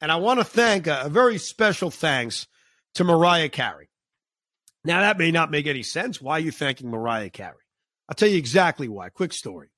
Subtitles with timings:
[0.00, 2.46] And I want to thank a, a very special thanks
[2.94, 3.90] to Mariah Carey.
[4.84, 6.20] Now, that may not make any sense.
[6.20, 7.54] Why are you thanking Mariah Carey?
[8.08, 9.10] I'll tell you exactly why.
[9.10, 9.68] Quick story.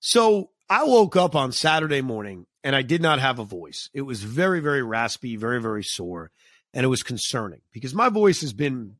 [0.00, 3.88] So I woke up on Saturday morning and I did not have a voice.
[3.92, 6.30] It was very, very raspy, very, very sore,
[6.72, 8.96] and it was concerning because my voice has been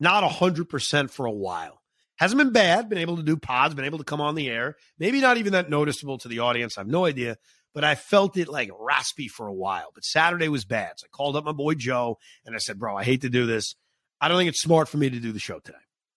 [0.00, 1.80] not 100% for a while.
[2.16, 4.76] Hasn't been bad, been able to do pods, been able to come on the air.
[4.98, 6.76] Maybe not even that noticeable to the audience.
[6.76, 7.36] I have no idea,
[7.76, 9.90] but I felt it like raspy for a while.
[9.94, 10.92] But Saturday was bad.
[10.96, 13.44] So I called up my boy Joe and I said, Bro, I hate to do
[13.44, 13.74] this.
[14.18, 15.76] I don't think it's smart for me to do the show today.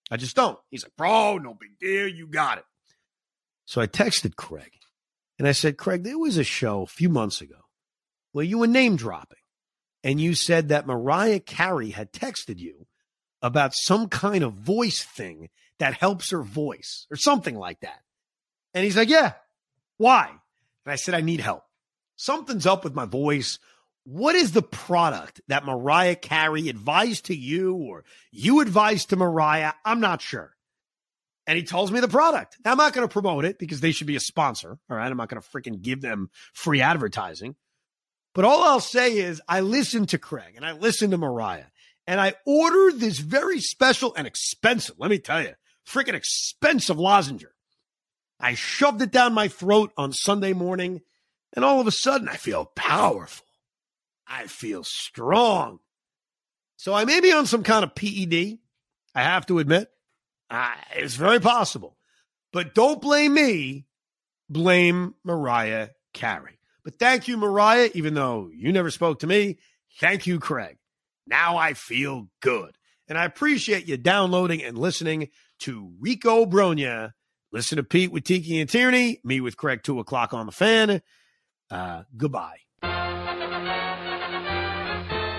[0.09, 0.58] I just don't.
[0.70, 2.08] He's like, Bro, no big deal.
[2.08, 2.64] You got it.
[3.66, 4.72] So I texted Craig
[5.38, 7.59] and I said, Craig, there was a show a few months ago
[8.31, 9.39] where you were name dropping
[10.02, 12.88] and you said that Mariah Carey had texted you
[13.42, 18.00] about some kind of voice thing that helps her voice or something like that.
[18.73, 19.33] And he's like, Yeah,
[19.98, 20.31] why?
[20.85, 21.63] And I said, I need help.
[22.16, 23.59] Something's up with my voice.
[24.03, 29.73] What is the product that Mariah Carey advised to you or you advised to Mariah?
[29.86, 30.55] I'm not sure.
[31.47, 32.58] And he tells me the product.
[32.63, 34.77] Now, I'm not going to promote it because they should be a sponsor.
[34.89, 35.09] All right.
[35.09, 37.55] I'm not going to freaking give them free advertising.
[38.36, 41.66] But all I'll say is I listened to Craig and I listened to Mariah
[42.05, 45.53] and I ordered this very special and expensive, let me tell you,
[45.88, 47.45] freaking expensive lozenge.
[48.40, 51.02] I shoved it down my throat on Sunday morning,
[51.54, 53.45] and all of a sudden I feel powerful.
[54.28, 55.80] I feel strong.
[56.78, 58.60] So I may be on some kind of PED.
[59.14, 59.90] I have to admit,
[60.50, 61.98] uh, it's very possible.
[62.54, 63.86] But don't blame me.
[64.49, 66.60] Blame Mariah Carey.
[66.83, 69.58] But thank you, Mariah, even though you never spoke to me.
[69.99, 70.78] Thank you, Craig.
[71.28, 72.76] Now I feel good.
[73.08, 75.30] And I appreciate you downloading and listening
[75.60, 77.11] to Rico Brogna.
[77.52, 81.02] Listen to Pete with Tiki and Tierney, me with Craig, 2 o'clock on the fan.
[81.71, 82.58] Uh, goodbye.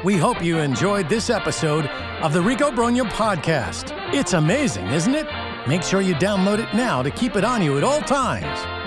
[0.04, 1.86] We hope you enjoyed this episode
[2.22, 3.92] of the Rico Brogna podcast.
[4.14, 5.26] It's amazing, isn't it?
[5.68, 8.79] Make sure you download it now to keep it on you at all times.